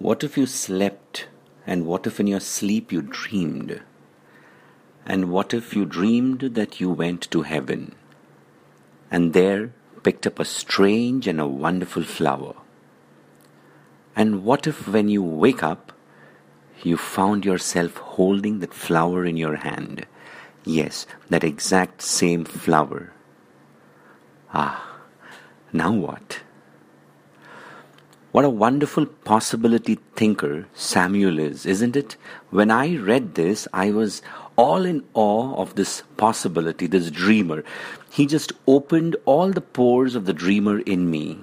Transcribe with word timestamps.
What 0.00 0.24
if 0.24 0.38
you 0.38 0.46
slept, 0.46 1.28
and 1.66 1.84
what 1.84 2.06
if 2.06 2.18
in 2.18 2.26
your 2.26 2.40
sleep 2.40 2.90
you 2.90 3.02
dreamed? 3.02 3.82
And 5.04 5.30
what 5.30 5.52
if 5.52 5.76
you 5.76 5.84
dreamed 5.84 6.40
that 6.40 6.80
you 6.80 6.88
went 6.88 7.30
to 7.30 7.42
heaven, 7.42 7.94
and 9.10 9.34
there 9.34 9.74
picked 10.02 10.26
up 10.26 10.38
a 10.38 10.46
strange 10.46 11.26
and 11.26 11.38
a 11.38 11.46
wonderful 11.46 12.02
flower? 12.02 12.54
And 14.16 14.42
what 14.42 14.66
if 14.66 14.88
when 14.88 15.10
you 15.10 15.22
wake 15.22 15.62
up, 15.62 15.92
you 16.82 16.96
found 16.96 17.44
yourself 17.44 17.98
holding 17.98 18.60
that 18.60 18.72
flower 18.72 19.26
in 19.26 19.36
your 19.36 19.56
hand? 19.56 20.06
Yes, 20.64 21.06
that 21.28 21.44
exact 21.44 22.00
same 22.00 22.46
flower. 22.46 23.12
Ah, 24.54 24.96
now 25.74 25.92
what? 25.92 26.39
What 28.32 28.44
a 28.44 28.50
wonderful 28.50 29.06
possibility 29.06 29.98
thinker 30.14 30.66
Samuel 30.72 31.40
is, 31.40 31.66
isn't 31.66 31.96
it? 31.96 32.16
When 32.50 32.70
I 32.70 32.96
read 32.96 33.34
this, 33.34 33.66
I 33.72 33.90
was 33.90 34.22
all 34.54 34.84
in 34.84 35.02
awe 35.14 35.56
of 35.56 35.74
this 35.74 36.04
possibility, 36.16 36.86
this 36.86 37.10
dreamer. 37.10 37.64
He 38.08 38.26
just 38.26 38.52
opened 38.68 39.16
all 39.24 39.50
the 39.50 39.60
pores 39.60 40.14
of 40.14 40.26
the 40.26 40.32
dreamer 40.32 40.78
in 40.78 41.10
me. 41.10 41.40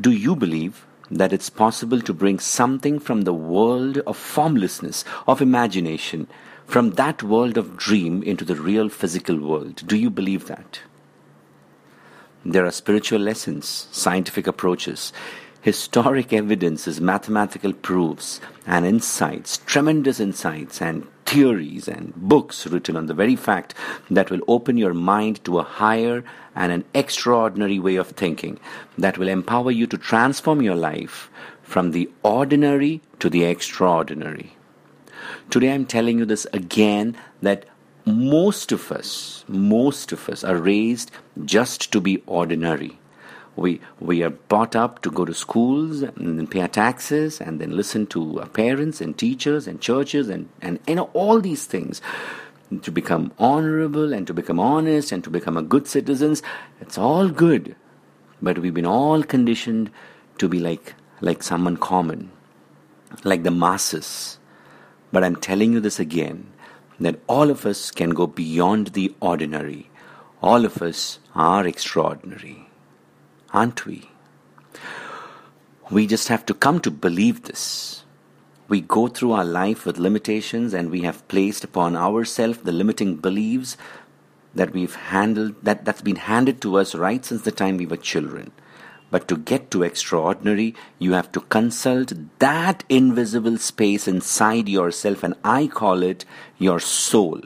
Do 0.00 0.12
you 0.12 0.36
believe 0.36 0.86
that 1.10 1.32
it's 1.32 1.50
possible 1.50 2.00
to 2.02 2.14
bring 2.14 2.38
something 2.38 3.00
from 3.00 3.22
the 3.22 3.34
world 3.34 3.98
of 4.06 4.16
formlessness, 4.16 5.04
of 5.26 5.42
imagination, 5.42 6.28
from 6.66 6.92
that 6.92 7.24
world 7.24 7.58
of 7.58 7.76
dream 7.76 8.22
into 8.22 8.44
the 8.44 8.54
real 8.54 8.88
physical 8.88 9.36
world? 9.36 9.82
Do 9.84 9.96
you 9.96 10.10
believe 10.10 10.46
that? 10.46 10.78
There 12.46 12.66
are 12.66 12.70
spiritual 12.70 13.20
lessons, 13.20 13.88
scientific 13.90 14.46
approaches, 14.46 15.12
historic 15.62 16.30
evidences, 16.30 17.00
mathematical 17.00 17.72
proofs, 17.72 18.38
and 18.66 18.84
insights, 18.84 19.58
tremendous 19.64 20.20
insights, 20.20 20.82
and 20.82 21.06
theories 21.24 21.88
and 21.88 22.14
books 22.14 22.66
written 22.66 22.96
on 22.96 23.06
the 23.06 23.14
very 23.14 23.34
fact 23.34 23.72
that 24.10 24.30
will 24.30 24.42
open 24.46 24.76
your 24.76 24.92
mind 24.92 25.42
to 25.44 25.58
a 25.58 25.62
higher 25.62 26.22
and 26.54 26.70
an 26.70 26.84
extraordinary 26.92 27.78
way 27.78 27.96
of 27.96 28.08
thinking 28.08 28.60
that 28.98 29.16
will 29.16 29.28
empower 29.28 29.70
you 29.70 29.86
to 29.86 29.96
transform 29.96 30.60
your 30.60 30.76
life 30.76 31.30
from 31.62 31.92
the 31.92 32.10
ordinary 32.22 33.00
to 33.18 33.30
the 33.30 33.44
extraordinary. 33.44 34.54
Today 35.48 35.72
I'm 35.72 35.86
telling 35.86 36.18
you 36.18 36.26
this 36.26 36.46
again 36.52 37.16
that 37.40 37.64
most 38.06 38.70
of 38.70 38.92
us, 38.92 39.44
most 39.48 40.12
of 40.12 40.28
us 40.28 40.44
are 40.44 40.58
raised 40.58 41.10
just 41.44 41.90
to 41.92 42.00
be 42.00 42.22
ordinary. 42.26 42.98
We, 43.56 43.80
we 44.00 44.22
are 44.22 44.30
brought 44.30 44.74
up 44.76 45.00
to 45.02 45.10
go 45.10 45.24
to 45.24 45.32
schools 45.32 46.02
and 46.02 46.50
pay 46.50 46.60
our 46.60 46.68
taxes 46.68 47.40
and 47.40 47.60
then 47.60 47.76
listen 47.76 48.06
to 48.08 48.40
our 48.40 48.48
parents 48.48 49.00
and 49.00 49.16
teachers 49.16 49.66
and 49.66 49.80
churches 49.80 50.28
and, 50.28 50.48
and 50.60 50.80
know 50.88 51.10
all 51.14 51.40
these 51.40 51.64
things. 51.64 52.02
To 52.82 52.90
become 52.90 53.30
honorable 53.38 54.12
and 54.12 54.26
to 54.26 54.34
become 54.34 54.58
honest 54.58 55.12
and 55.12 55.22
to 55.22 55.30
become 55.30 55.56
a 55.56 55.62
good 55.62 55.86
citizens 55.86 56.42
it's 56.80 56.98
all 56.98 57.28
good. 57.28 57.76
But 58.42 58.58
we've 58.58 58.74
been 58.74 58.86
all 58.86 59.22
conditioned 59.22 59.90
to 60.38 60.48
be 60.48 60.58
like 60.58 60.94
like 61.20 61.42
someone 61.42 61.76
common 61.76 62.32
like 63.22 63.44
the 63.44 63.50
masses. 63.52 64.38
But 65.12 65.22
i'm 65.22 65.36
telling 65.36 65.72
you 65.74 65.78
this 65.78 66.00
again 66.00 66.52
that 67.00 67.20
all 67.26 67.50
of 67.50 67.66
us 67.66 67.90
can 67.90 68.10
go 68.10 68.26
beyond 68.26 68.88
the 68.88 69.14
ordinary 69.20 69.88
all 70.42 70.64
of 70.64 70.80
us 70.82 71.18
are 71.34 71.66
extraordinary 71.66 72.68
aren't 73.54 73.86
we? 73.86 74.10
We 75.90 76.06
just 76.06 76.28
have 76.28 76.44
to 76.46 76.54
come 76.54 76.80
to 76.80 76.90
believe 76.90 77.44
this. 77.44 78.04
We 78.68 78.80
go 78.80 79.06
through 79.08 79.32
our 79.32 79.44
life 79.44 79.86
with 79.86 79.98
limitations 79.98 80.74
and 80.74 80.90
we 80.90 81.02
have 81.02 81.26
placed 81.28 81.62
upon 81.62 81.96
ourselves 81.96 82.58
the 82.58 82.72
limiting 82.72 83.16
beliefs 83.16 83.76
that 84.54 84.72
we've 84.72 84.94
handled 84.94 85.54
that, 85.62 85.84
that's 85.84 86.02
been 86.02 86.16
handed 86.16 86.60
to 86.62 86.78
us 86.78 86.94
right 86.94 87.24
since 87.24 87.42
the 87.42 87.52
time 87.52 87.76
we 87.76 87.86
were 87.86 87.96
children. 87.96 88.50
But 89.14 89.28
to 89.28 89.36
get 89.36 89.70
to 89.70 89.84
extraordinary, 89.84 90.74
you 90.98 91.12
have 91.12 91.30
to 91.32 91.40
consult 91.42 92.12
that 92.40 92.82
invisible 92.88 93.58
space 93.58 94.08
inside 94.08 94.68
yourself, 94.68 95.22
and 95.22 95.34
I 95.44 95.68
call 95.68 96.02
it 96.02 96.24
your 96.58 96.80
soul 96.80 97.40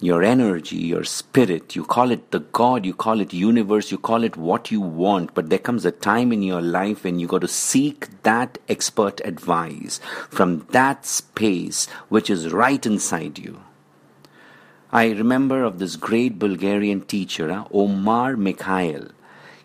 your 0.00 0.22
energy, 0.22 0.76
your 0.76 1.04
spirit, 1.04 1.76
you 1.76 1.84
call 1.84 2.10
it 2.10 2.30
the 2.30 2.40
God, 2.40 2.86
you 2.86 2.94
call 2.94 3.20
it 3.20 3.34
universe, 3.34 3.90
you 3.90 3.98
call 3.98 4.24
it 4.24 4.36
what 4.36 4.70
you 4.70 4.80
want, 4.80 5.34
but 5.34 5.50
there 5.50 5.58
comes 5.58 5.84
a 5.84 5.90
time 5.90 6.32
in 6.32 6.42
your 6.42 6.60
life 6.62 7.04
when 7.04 7.18
you 7.18 7.26
got 7.26 7.40
to 7.42 7.48
seek 7.48 8.22
that 8.22 8.58
expert 8.68 9.20
advice 9.24 10.00
from 10.30 10.66
that 10.70 11.04
space 11.06 11.86
which 12.08 12.30
is 12.30 12.52
right 12.52 12.84
inside 12.86 13.38
you. 13.38 13.60
I 14.92 15.10
remember 15.10 15.62
of 15.62 15.78
this 15.78 15.96
great 15.96 16.38
Bulgarian 16.38 17.02
teacher, 17.02 17.50
uh, 17.50 17.64
Omraam 17.68 18.52
Mikhaël. 18.52 19.12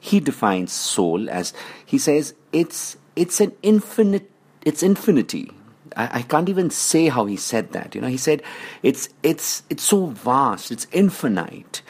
He 0.02 0.20
defines 0.20 0.74
soul 0.74 1.30
as 1.30 1.54
he 1.86 1.98
says 1.98 2.34
it's 2.52 2.98
it's 3.16 3.40
an 3.40 3.54
infinite 3.62 4.30
it's 4.66 4.84
infinity 4.84 5.52
I, 5.96 6.20
I 6.20 6.22
can't 6.24 6.50
even 6.50 6.70
say 6.70 7.10
how 7.10 7.26
he 7.26 7.38
said 7.38 7.72
that. 7.74 7.96
You 7.96 8.02
know, 8.02 8.08
he 8.08 8.18
said 8.18 8.42
it's 8.84 9.10
it's 9.24 9.64
it's 9.70 9.84
so 9.84 10.08
vast, 10.08 10.72
it's 10.72 10.88
infinite. 10.92 11.82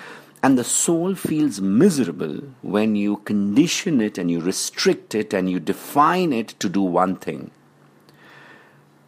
And 0.44 0.58
the 0.58 0.64
soul 0.64 1.14
feels 1.14 1.62
miserable 1.62 2.42
when 2.64 2.96
you 2.96 3.18
condition 3.18 4.02
it 4.02 4.18
and 4.18 4.32
you 4.32 4.40
restrict 4.40 5.14
it 5.14 5.34
and 5.34 5.50
you 5.50 5.60
define 5.60 6.34
it 6.34 6.50
to 6.60 6.68
do 6.68 6.82
one 6.82 7.16
thing. 7.16 7.52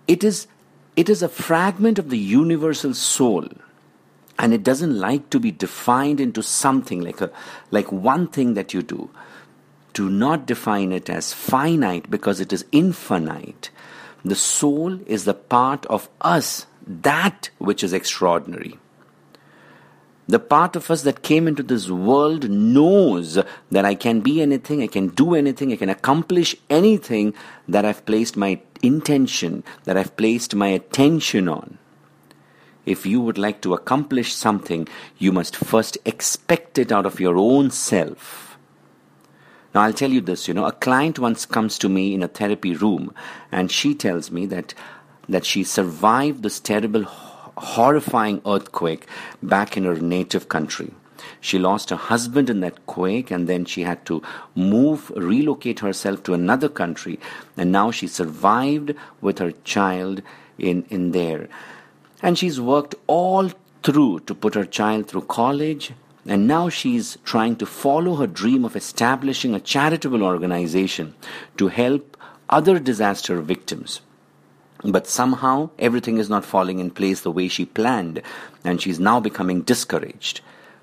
It 0.08 0.24
is, 0.24 0.46
it 0.96 1.10
is 1.10 1.24
a 1.24 1.30
fragment 1.30 1.98
of 1.98 2.12
the 2.12 2.20
universal 2.20 2.94
soul 2.94 3.48
and 4.40 4.54
it 4.54 4.64
doesn't 4.64 5.00
like 5.00 5.30
to 5.30 5.40
be 5.40 5.52
defined 5.52 6.20
into 6.20 6.42
something 6.42 7.02
like, 7.02 7.22
a, 7.22 7.32
like 7.72 7.92
one 7.92 8.28
thing 8.28 8.56
that 8.56 8.74
you 8.74 8.82
do. 8.82 9.10
Do 9.94 10.10
not 10.10 10.48
define 10.48 10.92
it 10.92 11.10
as 11.10 11.34
finite 11.34 12.10
because 12.10 12.40
it 12.40 12.52
is 12.52 12.66
infinite. 12.72 13.70
The 14.26 14.36
soul 14.36 15.00
is 15.06 15.26
the 15.26 15.34
part 15.34 15.86
of 15.86 16.10
us, 16.22 16.66
that 16.88 17.50
which 17.60 17.84
is 17.84 17.94
extraordinary. 17.94 18.80
The 20.28 20.40
part 20.40 20.76
of 20.78 20.90
us 20.90 21.02
that 21.04 21.22
came 21.22 21.48
into 21.48 21.64
this 21.64 21.90
world 21.90 22.50
knows 22.50 23.38
that 23.72 23.86
I 23.86 23.94
can 23.94 24.22
be 24.22 24.42
anything, 24.42 24.82
I 24.82 24.88
can 24.88 25.10
do 25.10 25.36
anything, 25.36 25.74
I 25.74 25.76
can 25.76 25.90
accomplish 25.90 26.56
anything 26.70 27.34
that 27.68 27.84
I've 27.84 28.06
placed 28.06 28.38
my 28.38 28.62
intention, 28.82 29.64
that 29.84 29.98
I've 29.98 30.16
placed 30.16 30.56
my 30.56 30.68
attention 30.68 31.50
on. 31.50 31.78
If 32.86 33.06
you 33.06 33.22
would 33.22 33.38
like 33.38 33.62
to 33.62 33.74
accomplish 33.74 34.34
something, 34.34 34.88
you 35.18 35.32
must 35.32 35.56
first 35.56 35.98
expect 36.06 36.78
it 36.78 36.92
out 36.92 37.06
of 37.06 37.20
your 37.20 37.38
own 37.38 37.72
self. 37.72 38.58
Now, 39.74 39.82
I'll 39.82 39.94
tell 39.94 40.12
you 40.12 40.22
this 40.22 40.48
you 40.48 40.54
know, 40.54 40.66
a 40.66 40.72
client 40.72 41.18
once 41.18 41.46
comes 41.46 41.78
to 41.80 41.90
me 41.90 42.14
in 42.14 42.22
a 42.22 42.28
therapy 42.28 42.76
room 42.76 43.14
and 43.52 43.72
she 43.72 43.96
tells 43.96 44.30
me 44.32 44.46
that, 44.48 44.74
that 45.28 45.46
she 45.46 45.64
survived 45.64 46.44
this 46.44 46.60
terrible, 46.60 47.04
horrifying 47.04 48.42
earthquake 48.46 49.08
back 49.42 49.78
in 49.78 49.86
her 49.86 49.96
native 49.96 50.50
country. 50.50 50.92
She 51.40 51.58
lost 51.58 51.90
her 51.90 51.96
husband 51.96 52.50
in 52.50 52.60
that 52.60 52.86
quake 52.86 53.32
and 53.32 53.48
then 53.48 53.66
she 53.66 53.84
had 53.84 54.06
to 54.06 54.22
move, 54.56 55.12
relocate 55.16 55.80
herself 55.80 56.22
to 56.24 56.34
another 56.34 56.70
country. 56.70 57.20
And 57.58 57.72
now 57.72 57.92
she 57.92 58.08
survived 58.08 58.94
with 59.22 59.40
her 59.40 59.54
child 59.64 60.22
in, 60.58 60.86
in 60.90 61.12
there. 61.12 61.48
And 62.24 62.40
she's 62.40 62.60
worked 62.60 62.96
all 63.06 63.52
through 63.84 64.22
to 64.22 64.34
put 64.34 64.56
her 64.56 64.66
child 64.66 65.08
through 65.08 65.26
college 65.26 65.92
and 66.26 66.48
now 66.48 66.70
she's 66.70 67.18
trying 67.26 67.56
to 67.58 67.66
follow 67.66 68.16
her 68.16 68.28
dream 68.28 68.64
of 68.64 68.76
establishing 68.76 69.54
a 69.54 69.60
charitable 69.60 70.24
organization 70.24 71.16
to 71.58 71.68
help 71.68 72.16
other 72.50 72.80
disaster 72.80 73.42
victims. 73.42 74.02
But 74.84 75.08
somehow 75.08 75.70
everything 75.80 76.18
is 76.18 76.30
not 76.30 76.46
falling 76.46 76.80
in 76.80 76.92
place 76.92 77.22
the 77.22 77.32
way 77.32 77.48
she 77.48 77.66
planned, 77.66 78.22
and 78.64 78.82
she's 78.82 79.00
now 79.00 79.20
becoming 79.20 79.62
discouraged 79.62 80.42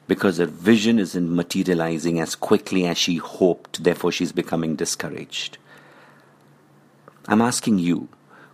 because 0.09 0.39
her 0.39 0.47
vision 0.47 0.99
isn't 0.99 1.35
materializing 1.35 2.19
as 2.19 2.35
quickly 2.35 2.85
as 2.85 2.99
she 2.99 3.17
hoped, 3.17 3.85
therefore, 3.85 4.11
she's 4.11 4.33
becoming 4.33 4.75
discouraged. 4.75 5.57
I'm 7.29 7.41
asking 7.41 7.79
you, 7.79 8.09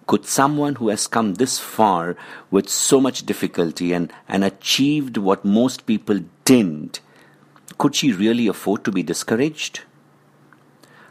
could 0.06 0.24
someone 0.24 0.76
who 0.76 0.88
has 0.88 1.06
come 1.06 1.34
this 1.34 1.58
far 1.58 2.16
with 2.50 2.68
so 2.68 3.00
much 3.00 3.26
difficulty 3.26 3.92
and, 3.92 4.12
and 4.28 4.44
achieved 4.44 5.16
what 5.16 5.44
most 5.44 5.86
people 5.86 6.20
didn't, 6.44 7.00
could 7.78 7.94
she 7.94 8.12
really 8.12 8.46
afford 8.46 8.84
to 8.84 8.92
be 8.92 9.02
discouraged? 9.02 9.80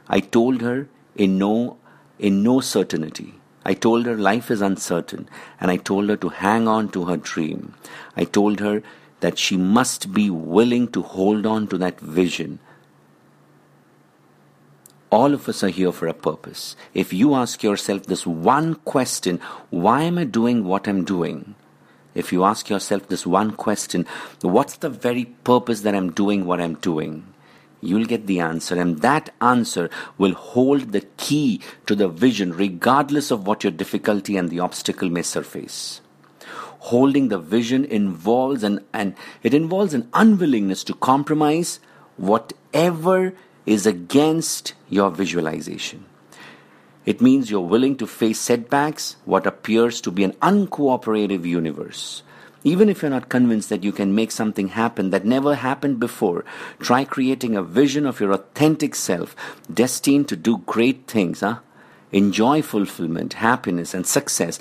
I 0.08 0.20
told 0.20 0.62
her 0.62 0.88
in 1.16 1.38
no, 1.38 1.78
in 2.20 2.42
no 2.44 2.62
certainty. 2.62 3.36
I 3.66 3.74
told 3.74 4.06
her 4.06 4.16
life 4.16 4.52
is 4.52 4.62
uncertain, 4.62 5.28
and 5.60 5.72
I 5.72 5.78
told 5.78 6.10
her 6.10 6.18
to 6.18 6.30
hang 6.30 6.68
on 6.68 6.90
to 6.90 7.06
her 7.06 7.18
dream. 7.18 7.74
I 8.16 8.24
told 8.24 8.60
her 8.60 8.84
that 9.22 9.40
she 9.40 9.58
must 9.58 10.14
be 10.14 10.30
willing 10.30 10.88
to 10.90 11.02
hold 11.02 11.46
on 11.46 11.68
to 11.68 11.78
that 11.80 12.00
vision 12.00 12.60
all 15.16 15.34
of 15.34 15.48
us 15.48 15.64
are 15.64 15.70
here 15.70 15.94
for 15.94 16.08
a 16.08 16.14
purpose. 16.14 16.76
If 16.94 17.14
you 17.14 17.36
ask 17.36 17.64
yourself 17.64 18.04
this 18.04 18.28
one 18.28 18.76
question, 18.94 19.40
why 19.70 20.02
am 20.02 20.18
I 20.18 20.26
doing 20.26 20.66
what 20.66 20.90
I'm 20.90 21.06
doing? 21.06 21.56
If 22.14 22.34
you 22.34 22.44
ask 22.44 22.70
yourself 22.70 23.08
this 23.08 23.26
one 23.26 23.52
question, 23.52 24.06
what's 24.42 24.76
the 24.78 24.90
very 24.90 25.26
purpose 25.46 25.82
that 25.82 25.96
I'm 25.96 26.12
doing 26.12 26.46
what 26.46 26.60
I'm 26.60 26.76
doing? 26.76 27.14
You'll 27.80 28.12
get 28.12 28.28
the 28.28 28.42
answer, 28.42 28.76
and 28.80 29.00
that 29.04 29.34
answer 29.40 29.90
will 30.18 30.34
hold 30.34 30.92
the 30.92 31.06
key 31.16 31.62
to 31.86 31.96
the 31.96 32.10
vision, 32.10 32.52
regardless 32.52 33.32
of 33.32 33.48
what 33.48 33.64
your 33.64 33.72
difficulty 33.72 34.36
and 34.36 34.50
the 34.50 34.60
obstacle 34.60 35.10
may 35.10 35.22
surface. 35.22 36.02
Holding 36.92 37.30
the 37.30 37.40
vision 37.40 37.86
involves 37.86 38.64
an, 38.64 38.82
and 38.92 39.16
it 39.44 39.54
involves 39.54 39.94
an 39.94 40.10
unwillingness 40.14 40.84
to 40.86 40.94
compromise 40.94 41.80
whatever 42.18 43.34
is 43.66 43.86
against 43.86 44.74
your 44.90 45.10
visualization. 45.10 46.06
It 47.06 47.22
means 47.22 47.52
you're 47.52 47.62
willing 47.62 47.98
to 47.98 48.08
face 48.08 48.40
setbacks, 48.40 49.16
what 49.26 49.46
appears 49.46 50.02
to 50.02 50.12
be 50.12 50.24
an 50.24 50.34
uncooperative 50.42 51.46
universe. 51.46 52.24
Even 52.64 52.90
if 52.90 53.02
you're 53.02 53.12
not 53.12 53.30
convinced 53.30 53.70
that 53.70 53.84
you 53.84 53.92
can 53.92 54.16
make 54.16 54.32
something 54.32 54.70
happen 54.70 55.12
that 55.12 55.24
never 55.24 55.54
happened 55.54 56.00
before, 56.00 56.44
try 56.80 57.06
creating 57.06 57.56
a 57.56 57.62
vision 57.62 58.08
of 58.08 58.20
your 58.20 58.32
authentic 58.32 58.96
self, 58.96 59.36
destined 59.72 60.28
to 60.30 60.36
do 60.36 60.58
great 60.66 61.06
things, 61.06 61.42
huh? 61.42 61.60
Enjoy 62.12 62.62
fulfillment, 62.62 63.34
happiness, 63.34 63.94
and 63.94 64.06
success, 64.06 64.60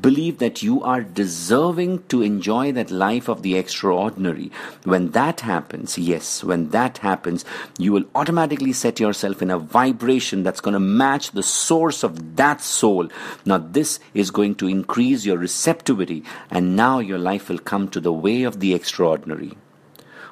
believe 0.00 0.38
that 0.38 0.62
you 0.62 0.82
are 0.82 1.02
deserving 1.02 2.02
to 2.08 2.22
enjoy 2.22 2.72
that 2.72 2.90
life 2.90 3.28
of 3.28 3.42
the 3.42 3.56
extraordinary. 3.56 4.50
When 4.84 5.10
that 5.10 5.40
happens, 5.40 5.98
yes, 5.98 6.42
when 6.42 6.70
that 6.70 6.98
happens, 6.98 7.44
you 7.78 7.92
will 7.92 8.04
automatically 8.14 8.72
set 8.72 8.98
yourself 8.98 9.42
in 9.42 9.50
a 9.50 9.58
vibration 9.58 10.42
that's 10.42 10.60
going 10.60 10.74
to 10.74 10.80
match 10.80 11.30
the 11.30 11.42
source 11.42 12.02
of 12.02 12.36
that 12.36 12.60
soul. 12.60 13.08
Now, 13.44 13.58
this 13.58 14.00
is 14.14 14.30
going 14.30 14.56
to 14.56 14.68
increase 14.68 15.24
your 15.24 15.38
receptivity, 15.38 16.24
and 16.50 16.76
now 16.76 16.98
your 16.98 17.18
life 17.18 17.48
will 17.48 17.58
come 17.58 17.88
to 17.88 18.00
the 18.00 18.12
way 18.12 18.42
of 18.42 18.60
the 18.60 18.74
extraordinary. 18.74 19.56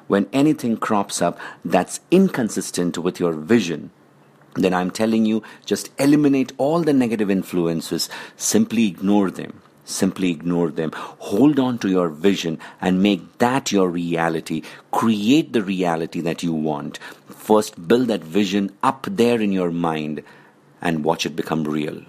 When 0.07 0.29
anything 0.31 0.77
crops 0.77 1.21
up 1.21 1.39
that's 1.63 1.99
inconsistent 2.11 2.97
with 2.97 3.19
your 3.19 3.33
vision, 3.33 3.89
then 4.55 4.73
I'm 4.73 4.91
telling 4.91 5.25
you, 5.25 5.43
just 5.65 5.89
eliminate 5.99 6.53
all 6.57 6.81
the 6.81 6.93
negative 6.93 7.29
influences, 7.29 8.09
simply 8.37 8.87
ignore 8.87 9.29
them. 9.31 9.61
Simply 9.87 10.31
ignore 10.31 10.71
them. 10.71 10.91
Hold 10.95 11.59
on 11.59 11.77
to 11.79 11.89
your 11.89 12.09
vision 12.09 12.57
and 12.81 13.03
make 13.03 13.37
that 13.37 13.71
your 13.71 13.87
reality. 13.87 14.63
Create 14.91 15.53
the 15.53 15.61
reality 15.61 16.21
that 16.21 16.41
you 16.41 16.53
want. 16.53 16.97
First, 17.27 17.87
build 17.87 18.07
that 18.07 18.23
vision 18.23 18.71
up 18.81 19.05
there 19.09 19.39
in 19.39 19.51
your 19.51 19.69
mind 19.69 20.23
and 20.81 21.03
watch 21.03 21.27
it 21.27 21.35
become 21.35 21.65
real. 21.65 22.01